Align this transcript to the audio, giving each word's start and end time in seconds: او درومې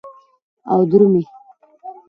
او 0.71 0.77
درومې 0.89 1.23